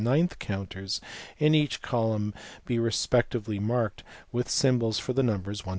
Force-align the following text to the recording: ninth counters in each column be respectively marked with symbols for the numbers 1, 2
ninth 0.03 0.39
counters 0.39 0.99
in 1.37 1.53
each 1.53 1.79
column 1.83 2.33
be 2.65 2.79
respectively 2.79 3.59
marked 3.59 4.01
with 4.31 4.49
symbols 4.49 4.97
for 4.97 5.13
the 5.13 5.21
numbers 5.23 5.63
1, 5.63 5.65
2 5.69 5.69